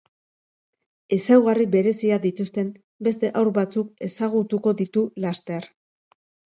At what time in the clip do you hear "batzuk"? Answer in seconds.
3.61-3.95